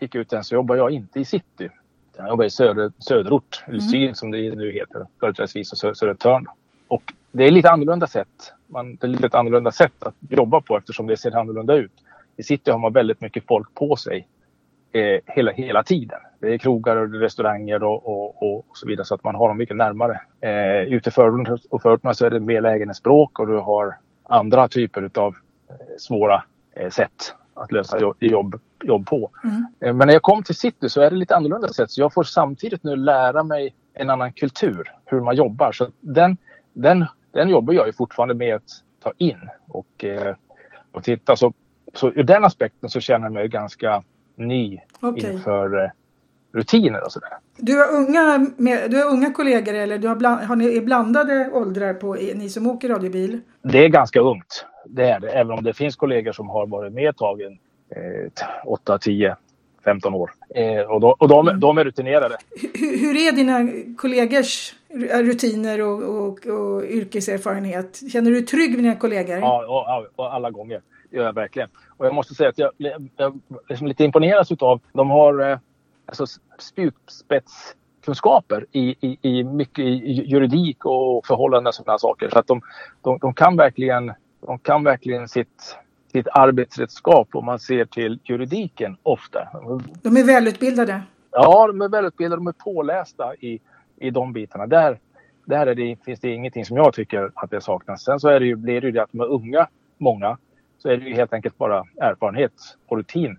[0.00, 1.68] gick ut igen så jobbade jag inte i city.
[2.16, 3.90] Jag jobbade i söder, söderort, eller mm.
[3.90, 6.46] syd som det nu heter, företrädesvis och Södertörn.
[6.88, 8.52] Och det är lite annorlunda sätt.
[8.66, 11.92] Man, det är lite annorlunda sätt att jobba på eftersom det ser annorlunda ut.
[12.36, 14.28] I city har man väldigt mycket folk på sig
[14.92, 16.18] eh, hela, hela tiden.
[16.40, 19.58] Det är krogar och restauranger och, och, och, så vidare så att man har dem
[19.58, 20.20] mycket närmare.
[20.40, 24.68] Eh, ute i förorterna och förorterna så är det mer lägenhetsbråk och du har andra
[24.68, 25.34] typer av
[25.68, 26.44] eh, svåra
[26.76, 29.30] eh, sätt att lösa jobb, jobb på.
[29.44, 29.66] Mm.
[29.80, 31.90] Eh, men när jag kom till city så är det lite annorlunda sätt.
[31.90, 35.72] Så jag får samtidigt nu lära mig en annan kultur, hur man jobbar.
[35.72, 36.36] Så den,
[36.72, 38.70] den, den jobbar jag ju fortfarande med att
[39.02, 40.34] ta in och, eh,
[40.92, 41.36] och titta.
[41.36, 41.52] Så,
[41.94, 44.02] så ur den aspekten så känner jag mig ganska
[44.36, 45.32] ny okay.
[45.32, 45.90] inför eh,
[46.52, 47.30] rutiner och sådär.
[47.56, 51.50] Du har unga, med, du har unga kollegor eller du har, bland, har ni blandade
[51.52, 53.40] åldrar på ni som åker radiobil?
[53.62, 54.66] Det är ganska ungt.
[54.86, 55.28] Det är det.
[55.28, 57.48] Även om det finns kollegor som har varit med ett tag, eh,
[58.64, 59.36] 8, 10,
[59.84, 60.30] 15 år.
[60.54, 61.60] Eh, och de, och de, mm.
[61.60, 62.36] de är rutinerade.
[62.74, 64.74] Hur, hur, är dina kollegors
[65.12, 68.00] rutiner och, och, och, yrkeserfarenhet?
[68.12, 69.38] Känner du dig trygg med dina kollegor?
[69.38, 70.80] Ja, och, och alla gånger.
[71.10, 71.68] Det gör jag verkligen.
[72.02, 73.32] Och jag måste säga att jag, jag är
[73.68, 75.58] liksom lite imponerad av de har eh,
[76.06, 76.26] alltså
[76.58, 82.28] spjutspetskunskaper i, i, i mycket i juridik och förhållanden och sådana saker.
[82.28, 82.62] Så att de,
[83.02, 84.12] de, de, kan verkligen,
[84.46, 85.76] de kan verkligen sitt,
[86.12, 89.48] sitt arbetsredskap om man ser till juridiken ofta.
[90.02, 91.02] De är välutbildade?
[91.30, 92.40] Ja, de är välutbildade.
[92.40, 93.60] De är pålästa i,
[93.96, 94.66] i de bitarna.
[94.66, 94.98] Där,
[95.44, 98.04] där är det, finns det ingenting som jag tycker att det saknas.
[98.04, 100.38] Sen så är det ju, blir det ju det att de är unga, många,
[100.82, 102.52] så är det ju helt enkelt bara erfarenhet
[102.86, 103.38] och rutin.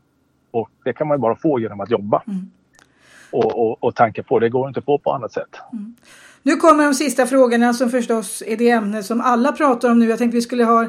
[0.52, 2.24] Och det kan man ju bara få genom att jobba.
[2.28, 2.52] Mm.
[3.32, 4.40] och, och, och tanke på.
[4.40, 5.56] Det går inte på på annat sätt.
[5.74, 5.96] Mm.
[6.44, 10.06] Nu kommer de sista frågorna som förstås är det ämne som alla pratar om nu.
[10.06, 10.88] Jag tänkte vi skulle ha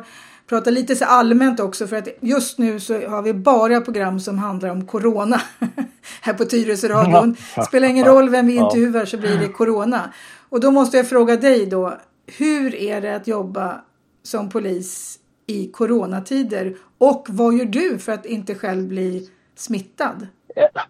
[0.49, 4.38] prata lite så allmänt också för att just nu så har vi bara program som
[4.38, 5.40] handlar om Corona
[6.21, 7.37] här på Tyresöradion.
[7.69, 10.12] Spelar ingen roll vem vi intervjuar så blir det Corona.
[10.49, 13.81] Och då måste jag fråga dig då, hur är det att jobba
[14.23, 20.26] som polis i coronatider och vad gör du för att inte själv bli smittad?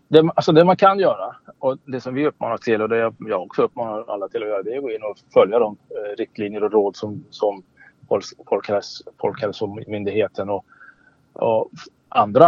[0.08, 3.42] Det, alltså det man kan göra och det som vi uppmanar till och det jag
[3.42, 6.16] också uppmanar alla till att göra det är att gå in och följa de eh,
[6.16, 7.62] riktlinjer och råd som, som
[8.48, 10.64] Folkhäls Folkhälsomyndigheten och,
[11.32, 11.70] och
[12.08, 12.46] andra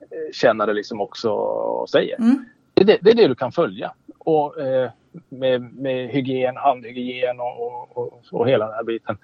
[0.00, 2.18] eh, kännare liksom också säger.
[2.18, 2.44] Mm.
[2.74, 3.92] Det, det, det, är det du kan följa.
[4.18, 4.90] Och, eh,
[5.28, 9.18] med, med hygien, handhygien och, och, och, hela den här biten.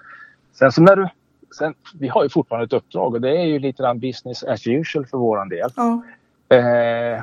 [0.52, 1.08] Sen så när du,
[1.52, 4.66] sen, vi har ju fortfarande ett uppdrag och det är ju lite grann business as
[4.66, 5.70] usual för våran del.
[5.76, 6.02] Ja.
[6.56, 7.22] Eh,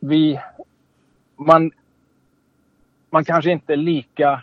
[0.00, 0.40] vi,
[1.36, 1.70] man,
[3.10, 4.42] man kanske inte är lika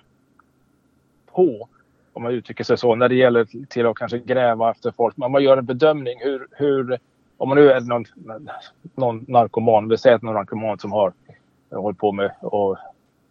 [1.32, 1.68] på
[2.14, 5.18] om man uttrycker sig så, när det gäller till att kanske gräva efter folk.
[5.18, 7.00] Men man gör en bedömning hur, hur
[7.38, 8.06] om man nu är någon,
[8.96, 11.14] någon narkoman, vi säger att någon narkoman som har
[11.72, 12.78] hållit på med och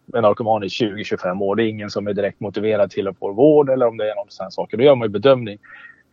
[0.07, 1.57] med narkoman i 20-25 år.
[1.57, 4.15] Det är ingen som är direkt motiverad till att få vård eller om det är
[4.15, 4.77] någon sån saker.
[4.77, 5.59] Då gör man ju bedömning.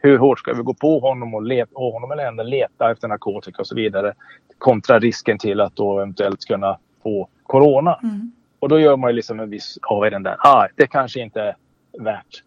[0.04, 3.08] Hur hårt ska vi gå på honom och leta, och honom eller henne leta efter
[3.08, 4.14] narkotika och så vidare
[4.58, 8.00] kontra risken till att då eventuellt kunna få corona.
[8.04, 8.32] Mm.
[8.60, 10.36] Och då gör man ju liksom en viss avvägning där.
[10.40, 11.56] Ah, det kanske inte är
[12.00, 12.44] värt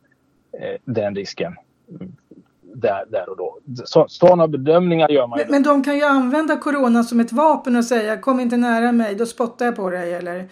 [0.61, 1.55] Eh, den risken
[2.75, 3.59] där, där och då.
[3.85, 7.77] Så, sådana bedömningar gör man men, men de kan ju använda corona som ett vapen
[7.77, 10.49] och säga kom inte nära mig, då spottar jag på dig eller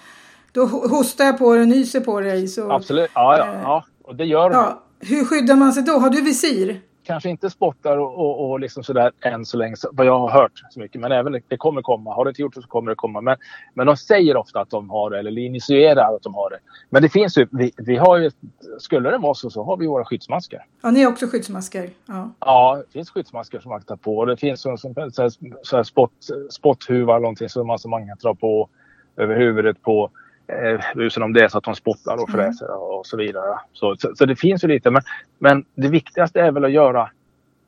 [0.53, 2.49] då hostar jag på dig och nyser på dig.
[2.49, 3.85] Så, Absolut, ja, ja, äh, ja.
[4.03, 4.83] och det gör ja.
[5.01, 5.93] Hur skyddar man sig då?
[5.93, 6.81] Har du visir?
[7.05, 10.53] Kanske inte spottar och, och, och liksom sådär än så länge, vad jag har hört
[10.71, 11.01] så mycket.
[11.01, 12.14] Men även det kommer komma.
[12.14, 13.21] Har det inte gjort det så kommer det komma.
[13.21, 13.37] Men,
[13.75, 16.59] men de säger ofta att de har det eller initierar att de har det.
[16.90, 18.31] Men det finns ju, vi, vi har ju,
[18.79, 20.67] skulle det vara så, så har vi våra skyddsmasker.
[20.83, 21.90] Ja, ni har också skyddsmasker?
[22.07, 24.19] Ja, ja det finns skyddsmasker som man kan ta på.
[24.19, 25.31] Och det finns så, så, så,
[25.62, 26.12] så här spott,
[26.51, 28.69] spotthuvar, någonting som man, som man kan ta på
[29.17, 30.11] över huvudet på
[30.46, 32.40] eh, om det är så att de spottar och mm.
[32.40, 32.78] fräser mm.
[32.78, 33.59] och så vidare.
[33.72, 34.90] Så, så, så, det finns ju lite.
[34.90, 35.02] Men,
[35.38, 37.11] men det viktigaste är väl att göra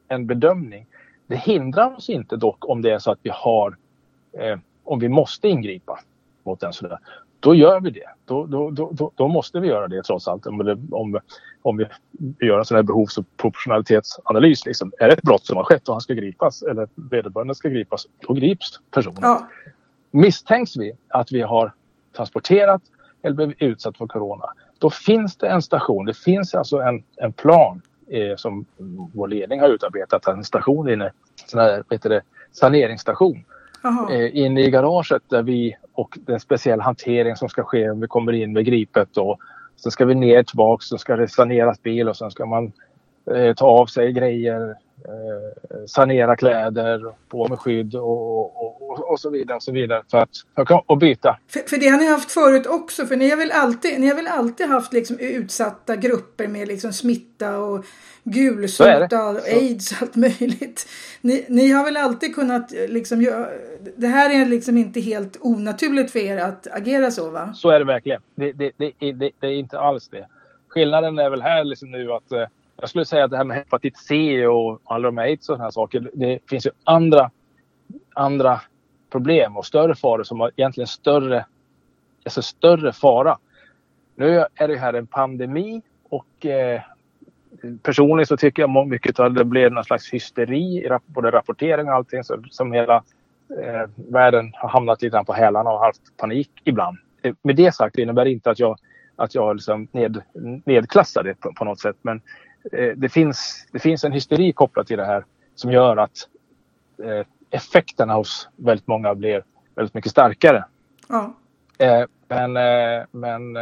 [0.08, 0.86] en bedömning.
[1.26, 3.76] Det hindrar oss inte dock om det är så att vi har,
[4.32, 6.00] eh, om vi måste ingripa
[6.44, 6.98] mot en sådär.
[7.40, 8.08] Då gör vi det.
[8.24, 10.46] Då, då, då, då måste vi göra det trots allt.
[10.46, 11.20] Om, det, om,
[11.62, 11.86] om vi
[12.46, 14.66] gör en sån här behovs och proportionalitetsanalys.
[14.66, 14.92] Liksom.
[14.98, 18.06] Är det ett brott som har skett och han ska gripas eller vederbörande ska gripas,
[18.26, 19.18] då grips personen.
[19.22, 19.48] Ja.
[20.10, 21.72] Misstänks vi att vi har
[22.16, 22.82] transporterat
[23.22, 24.44] eller blivit utsatt för corona.
[24.78, 28.66] Då finns det en station, det finns alltså en, en plan eh, som
[29.14, 31.12] vår ledning har utarbetat, en station inne,
[31.46, 33.44] sån här, heter det, saneringsstation.
[34.10, 38.06] Eh, inne i garaget där vi och den speciella hantering som ska ske om vi
[38.06, 39.38] kommer in med gripet och
[39.76, 42.72] sen ska vi ner tillbaks, så ska det saneras bil och sen ska man
[43.34, 44.74] eh, ta av sig grejer,
[45.86, 50.68] sanera kläder, på med skydd och, och, och, så vidare och så vidare för att
[50.68, 51.38] för, och byta.
[51.48, 54.14] För, för det har ni haft förut också för ni har väl alltid, ni har
[54.14, 57.84] väl alltid haft liksom utsatta grupper med liksom smitta och
[58.24, 60.88] gulsota och aids och allt möjligt.
[61.20, 63.48] Ni, ni har väl alltid kunnat liksom göra,
[63.96, 67.52] det här är liksom inte helt onaturligt för er att agera så va?
[67.54, 68.20] Så är det verkligen.
[68.34, 70.26] Det, det, det, det, det är inte alls det.
[70.68, 73.56] Skillnaden är väl här liksom nu att eh, jag skulle säga att det här med
[73.56, 76.10] hepatit C och alla de här aids och sådana saker.
[76.14, 77.30] Det finns ju andra,
[78.14, 78.60] andra
[79.10, 81.46] problem och större faror som har egentligen större,
[82.24, 83.38] alltså större fara.
[84.14, 86.80] Nu är det här en pandemi och eh,
[87.82, 91.94] personligen så tycker jag mycket att det blev någon slags hysteri i både rapportering och
[91.94, 92.96] allting så, som hela
[93.62, 96.98] eh, världen har hamnat lite på hälarna och haft panik ibland.
[97.22, 98.78] Eh, med det sagt innebär det inte att jag,
[99.16, 100.22] att jag liksom ned,
[100.64, 101.96] nedklassar det på, på något sätt.
[102.02, 102.20] Men
[102.96, 105.24] det, finns, det finns en hysteri kopplat till det här
[105.54, 106.28] som gör att
[107.04, 110.64] eh, effekterna hos väldigt många blir väldigt mycket starkare.
[111.08, 111.34] Ja.
[111.78, 112.52] Eh, men,
[113.10, 113.56] men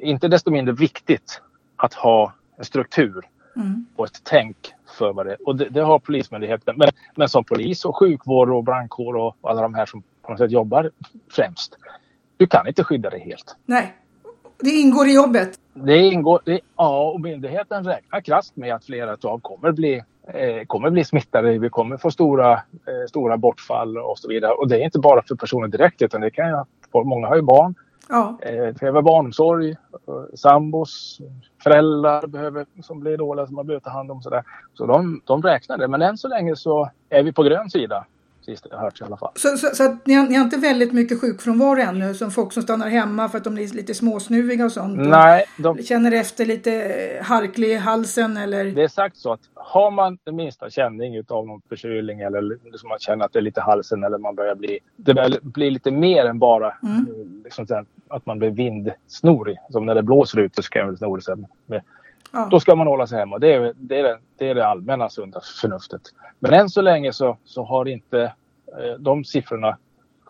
[0.00, 1.40] inte desto mindre viktigt
[1.76, 3.24] att ha en struktur
[3.56, 3.86] mm.
[3.96, 4.56] och ett tänk
[4.98, 5.48] för vad det är.
[5.48, 6.76] Och det, det, har Polismyndigheten.
[6.76, 10.38] Men, men som polis och sjukvård och brandkår och alla de här som på något
[10.38, 10.90] sätt jobbar
[11.30, 11.76] främst.
[12.36, 13.56] Du kan inte skydda dig helt.
[13.66, 13.94] Nej,
[14.62, 15.50] det ingår i jobbet.
[15.74, 20.02] Det ingår, det, ja, och myndigheten räknar krasst med att flera av kommer bli,
[20.34, 21.58] eh, kommer bli smittade.
[21.58, 24.52] Vi kommer få stora, eh, stora bortfall och så vidare.
[24.52, 26.64] Och det är inte bara för personer direkt utan det kan ju,
[27.04, 27.74] många har ju barn.
[28.08, 28.38] Ja.
[28.42, 29.76] Eh, behöver barnomsorg,
[30.34, 31.20] sambos,
[31.62, 34.22] föräldrar behöver, som blir dåliga som man behöver ta hand om.
[34.22, 34.42] Så, där.
[34.74, 35.88] så de, de räknar det.
[35.88, 38.06] Men än så länge så är vi på grön sida
[38.40, 39.32] Sist jag hört i alla fall.
[39.34, 42.14] Så, så, så att ni, har, ni har inte väldigt mycket sjukfrånvaro ännu?
[42.14, 44.98] Som folk som stannar hemma för att de blir lite småsnuviga och sånt?
[44.98, 48.64] Nej, de, känner efter lite eh, harklig i halsen eller?
[48.64, 52.88] det är sagt så att har man den minsta känning utav någon förkylning eller liksom
[52.88, 55.90] man känner att det är lite halsen eller man börjar bli, det börjar bli lite
[55.90, 57.06] mer än bara Mm.
[57.44, 57.66] liksom
[58.08, 59.58] att man blir vindsnorig.
[59.70, 61.24] Som när det blåser ut så ska jag väl snorig
[62.30, 62.48] Ja.
[62.50, 63.38] Då ska man hålla sig hemma.
[63.38, 66.00] Det är det, är det, det, är det allmänna sunda förnuftet.
[66.38, 68.22] Men än så länge så, så har inte
[68.66, 69.76] eh, de siffrorna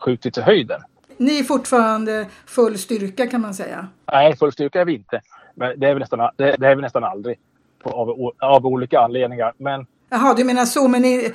[0.01, 0.81] skjutit i höjden.
[1.17, 3.89] Ni är fortfarande full styrka kan man säga.
[4.13, 5.21] Nej, full styrka är vi inte.
[5.55, 7.39] Men det är vi nästan, det, det är vi nästan aldrig.
[7.83, 9.53] På, av, av olika anledningar.
[9.57, 11.33] Men Jaha, du menar så, men, ni,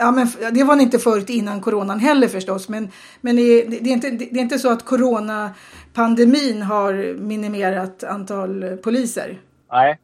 [0.00, 2.68] ja, men det var ni inte förut innan coronan heller förstås.
[2.68, 8.76] Men, men ni, det, är inte, det är inte så att coronapandemin har minimerat antal
[8.76, 9.38] poliser?
[9.72, 9.98] Nej.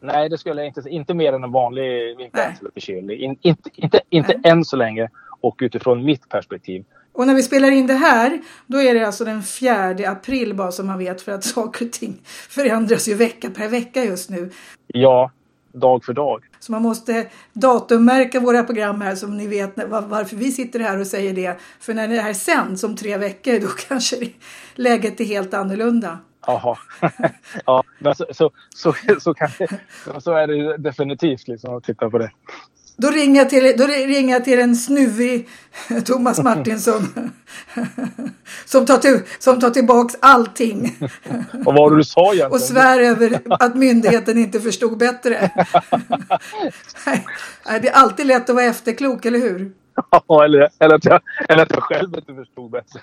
[0.00, 3.18] Nej, det skulle jag inte Inte mer än en vanlig influensa eller förkylning.
[3.18, 5.08] In, inte inte, inte än så länge.
[5.40, 6.84] Och utifrån mitt perspektiv.
[7.12, 10.72] Och när vi spelar in det här, då är det alltså den 4 april bara
[10.72, 14.50] som man vet för att saker och ting förändras ju vecka per vecka just nu.
[14.86, 15.30] Ja,
[15.72, 16.44] dag för dag.
[16.60, 21.06] Så man måste datummärka våra program här som ni vet varför vi sitter här och
[21.06, 21.56] säger det.
[21.80, 24.16] För när det här sänds om tre veckor då kanske
[24.74, 26.18] läget är helt annorlunda.
[26.46, 26.78] Jaha.
[27.66, 32.18] ja, så, så, så, så, kan det, så är det definitivt liksom att titta på
[32.18, 32.30] det.
[32.98, 35.48] Då ringer jag till, då ringer jag till en snuvig
[36.04, 37.02] Thomas Martinsson
[38.64, 40.98] som tar, till, som tar tillbaks allting
[41.66, 42.52] Och vad du sa egentligen?
[42.52, 45.50] och svär över att myndigheten inte förstod bättre.
[47.66, 49.72] Nej, det är alltid lätt att vara efterklok, eller hur?
[50.10, 53.00] Ja, eller, eller, att jag, eller att jag själv inte förstod bättre.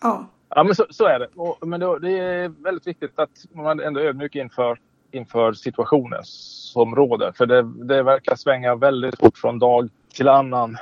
[0.00, 0.30] Ja.
[0.56, 1.28] Ja, men så, så är det.
[1.34, 4.78] Och, men då, det är väldigt viktigt att man ändå är ödmjuk inför,
[5.10, 7.32] inför situationen som råder.
[7.32, 10.76] För det, det verkar svänga väldigt fort från dag till annan.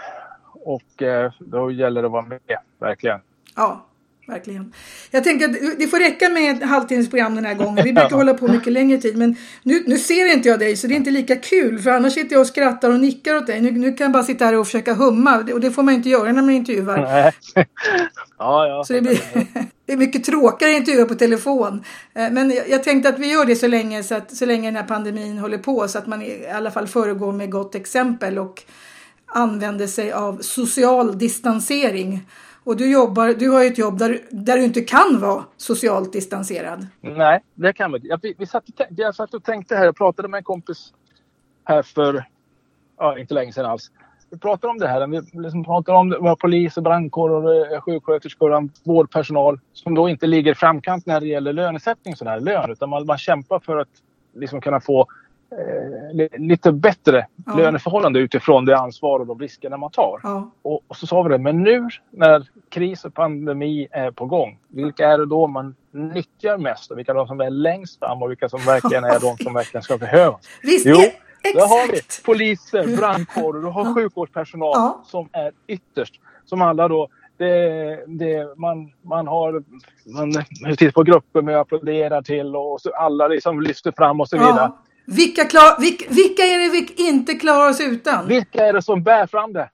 [0.52, 2.40] Och eh, då gäller det att vara med,
[2.78, 3.20] verkligen.
[3.56, 3.86] Ja,
[4.26, 4.72] verkligen.
[5.10, 7.84] Jag tänker att det får räcka med ett halvtimmesprogram den här gången.
[7.84, 9.16] Vi brukar hålla på mycket längre tid.
[9.16, 11.78] Men nu, nu ser inte jag dig så det är inte lika kul.
[11.78, 13.60] För annars sitter jag och skrattar och nickar åt dig.
[13.60, 15.44] Nu, nu kan jag bara sitta här och försöka humma.
[15.52, 17.02] Och det får man inte göra när man intervjuar.
[17.02, 17.32] Nej.
[18.38, 18.84] ja, ja.
[18.86, 19.20] Så det blir
[19.86, 21.84] det är mycket tråkigare att intervjua på telefon.
[22.14, 24.68] Eh, Men jag, jag tänkte att vi gör det så länge, så, att, så länge
[24.68, 25.88] den här pandemin håller på.
[25.88, 28.38] Så att man i alla fall föregår med gott exempel.
[28.38, 28.62] Och
[29.26, 32.20] använder sig av social distansering.
[32.64, 36.12] Och du, jobbar, du har ju ett jobb där, där du inte kan vara socialt
[36.12, 36.86] distanserad.
[37.00, 38.08] Nej, det kan man inte.
[38.08, 39.84] Jag, vi, vi satt och tänkte, jag satt och tänkte här.
[39.84, 40.92] Jag pratade med en kompis
[41.64, 42.24] här för
[42.98, 43.90] ja, inte länge sedan alls.
[44.30, 45.06] Vi pratade om det här.
[45.06, 50.26] Vi liksom pratade om det, våra polis, brandkår, och eh, sjuksköterskor vårdpersonal som då inte
[50.26, 53.76] ligger i framkant när det gäller lönesättning, sån här lön, utan man, man kämpar för
[53.76, 53.88] att
[54.34, 55.06] liksom kunna få
[55.52, 57.54] eh, li- lite bättre Ja.
[57.56, 60.20] löneförhållande utifrån det ansvar och de riskerna man tar.
[60.22, 60.50] Ja.
[60.62, 64.58] Och, och så sa vi det, men nu när kris och pandemi är på gång,
[64.68, 66.90] vilka är det då man nyttjar mest?
[66.90, 69.54] Och vilka är de som är längst fram och vilka som verkligen är de som
[69.60, 70.40] verkligen ska behövas?
[70.62, 71.12] Visst, Jo, e-
[71.54, 72.24] Där har vi exakt!
[72.26, 75.02] poliser, brandkårer, du har sjukvårdspersonal Ja.
[75.06, 76.20] som är ytterst.
[76.44, 79.62] Som alla då, det, det, man, man har
[80.14, 80.32] man
[80.76, 84.54] tittar på grupper med applåderar till och så alla liksom lyfter fram och så vidare.
[84.56, 84.78] Ja.
[85.06, 88.28] Vilka, klar, vilka, vilka är det vi inte klarar oss utan?
[88.28, 89.70] Vilka är det som bär fram det?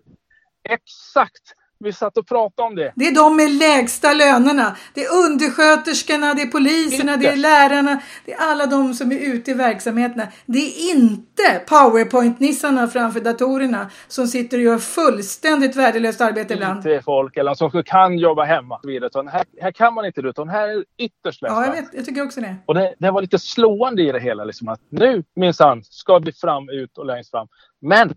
[0.68, 1.54] Exakt!
[1.84, 2.92] Vi satt och pratade om det.
[2.96, 4.76] Det är de med lägsta lönerna.
[4.94, 8.02] Det är undersköterskorna, det är poliserna, det är lärarna.
[8.24, 10.28] Det är alla de som är ute i verksamheterna.
[10.46, 16.86] Det är inte powerpoint-nissarna framför datorerna som sitter och gör fullständigt värdelöst arbete ibland.
[16.86, 18.80] IT-folk eller som kan jobba hemma.
[18.84, 21.88] Utan här, här kan man inte det, utan här är ytterst lätt Ja, jag vet.
[21.92, 22.56] Jag tycker också det.
[22.66, 24.44] Och det, det var lite slående i det hela.
[24.44, 27.48] Liksom, att nu minsann ska vi fram, ut och längst fram.
[27.80, 28.14] Men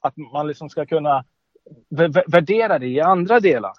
[0.00, 1.24] att man liksom ska kunna
[2.26, 3.72] värdera det i andra delar.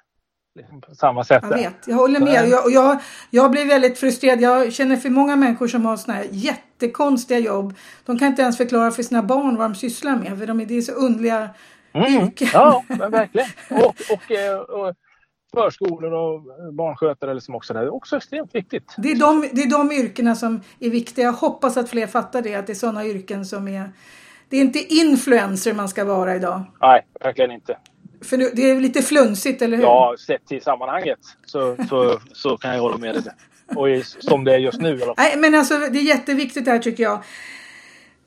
[0.87, 1.43] På samma sätt.
[1.49, 1.87] Jag vet.
[1.87, 2.49] Jag håller med.
[2.49, 4.41] Jag, jag, jag blir väldigt frustrerad.
[4.41, 7.73] Jag känner för många människor som har såna här jättekonstiga jobb.
[8.05, 10.39] De kan inte ens förklara för sina barn vad de sysslar med.
[10.39, 11.49] För de är, det är så underliga
[11.93, 12.23] Mm.
[12.23, 12.47] yrken.
[12.53, 13.47] Ja, verkligen.
[13.69, 14.95] Och, och, eh, och
[15.53, 16.41] förskolor och
[16.73, 17.73] barnskötare liksom också.
[17.73, 18.95] Det är också extremt viktigt.
[18.97, 21.25] Det är, de, det är de yrkena som är viktiga.
[21.25, 22.55] Jag hoppas att fler fattar det.
[22.55, 23.91] Att det är sådana yrken som är...
[24.49, 26.63] Det är inte influencer man ska vara idag.
[26.81, 27.77] Nej, verkligen inte.
[28.21, 29.83] För det är lite flumsigt, eller hur?
[29.83, 33.23] Ja, sett till sammanhanget så, så, så kan jag hålla med dig.
[33.75, 35.01] Och som det är just nu.
[35.17, 37.23] Nej, men alltså det är jätteviktigt det här tycker jag.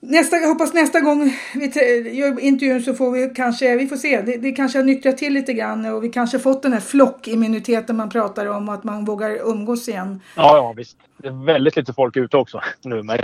[0.02, 4.22] Nästa, jag hoppas nästa gång vi gör intervjun så får vi kanske, vi får se,
[4.22, 7.96] det, det kanske har nyttjat till lite grann och vi kanske fått den här flockimmuniteten
[7.96, 10.20] man pratar om och att man vågar umgås igen.
[10.36, 10.96] Ja, ja visst.
[11.16, 13.02] Det är väldigt lite folk ute också nu.
[13.02, 13.18] Men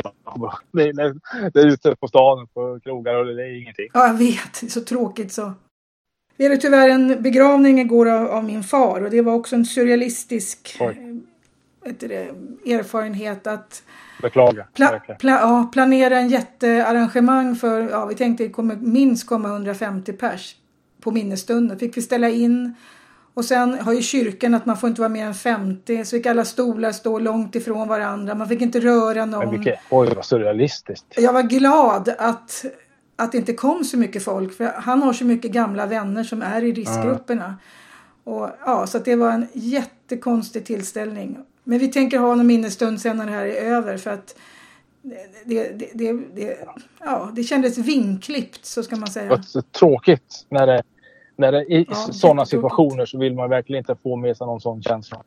[0.72, 3.88] det, är, det är ute på stan, på krogar och det är ingenting.
[3.92, 5.52] Ja, jag vet, det är så tråkigt så.
[6.36, 9.64] Vi hade tyvärr en begravning igår av, av min far och det var också en
[9.64, 11.22] surrealistisk Oj.
[11.98, 12.30] Det,
[12.74, 13.82] erfarenhet att
[14.22, 14.66] Beklagar.
[14.74, 20.12] pla, pla, ja, planera en jättearrangemang för, ja vi tänkte det kommer minst komma 150
[20.12, 20.56] pers
[21.00, 21.78] på minnesstunden.
[21.78, 22.74] Fick vi ställa in
[23.36, 26.26] och sen har ju kyrkan att man får inte vara mer än 50 så fick
[26.26, 28.34] alla stolar stå långt ifrån varandra.
[28.34, 29.50] Man fick inte röra Men någon.
[29.50, 31.06] vilket, oj, vad surrealistiskt.
[31.16, 32.64] Jag var glad att,
[33.16, 34.56] att det inte kom så mycket folk.
[34.56, 37.56] För han har så mycket gamla vänner som är i riskgrupperna.
[38.24, 41.38] Och, ja, så att det var en jättekonstig tillställning.
[41.68, 43.96] Men vi tänker ha en minnesstund sen när det här är över.
[43.96, 44.36] För att
[45.44, 46.58] det, det, det, det,
[47.00, 49.42] ja, det kändes vinklippt så ska man säga.
[49.78, 50.82] tråkigt när det,
[51.36, 54.60] när det i Ja, sådana situationer så vill man verkligen inte få med sig någon
[54.60, 55.22] sån känsla.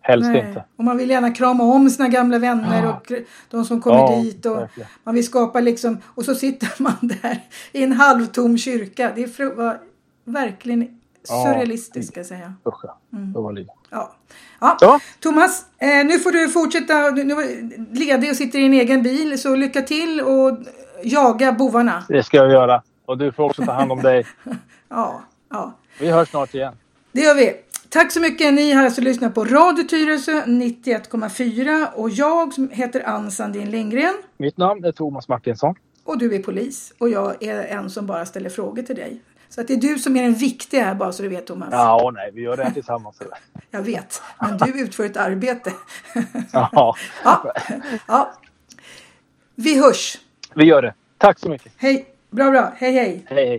[0.00, 0.48] Helst Nej.
[0.48, 0.64] inte.
[0.76, 2.94] Och man vill gärna krama om sina gamla vänner Ja.
[2.96, 3.12] och
[3.50, 4.46] de som kommer Ja, dit.
[4.46, 4.88] Och verkligen.
[5.04, 7.40] man vill skapa liksom, och så sitter man där
[7.72, 9.12] i en halvtom kyrka.
[9.16, 9.78] Det var
[10.24, 11.44] verkligen Ja.
[11.44, 12.54] surrealistiskt ska jag säga.
[12.66, 12.84] Usch.
[13.12, 13.32] Mm.
[13.32, 13.74] Det var livet.
[13.90, 14.12] Ja.
[14.60, 14.76] Ja.
[14.80, 17.10] Ja, Thomas, eh, nu får du fortsätta.
[17.10, 19.40] Nu är ledig och sitter i en egen bil.
[19.40, 20.58] Så lycka till och
[21.02, 22.04] jaga bovarna.
[22.08, 22.82] det ska jag göra.
[23.06, 24.26] Och du får också ta hand om dig.
[24.88, 25.72] Ja, ja.
[26.00, 26.74] Vi hörs snart igen.
[27.12, 27.54] Det gör vi.
[27.88, 28.54] Tack så mycket.
[28.54, 30.42] Ni har alltså lyssnat på Radio Tyresö
[31.04, 35.74] 91,4 och jag som heter Ann Sandin Lindgren Mitt namn är Thomas Martinsson.
[36.04, 39.20] och du är polis och jag är en som bara ställer frågor till dig.
[39.50, 41.68] Så att det är du som är den viktiga här bara så du vet Thomas.
[41.72, 43.22] Ja, åh, nej, vi gör det här tillsammans.
[43.70, 45.72] Jag vet, men du utför ett arbete.
[46.52, 47.52] Ja, ja.
[48.08, 48.32] ja.
[49.54, 50.18] Vi hörs.
[50.54, 50.94] vi gör det.
[51.18, 51.72] Tack så mycket.
[51.76, 52.06] Hej.
[52.30, 52.72] Bra, bra.
[52.76, 53.24] Hej, hej.
[53.26, 53.58] Hej, hej.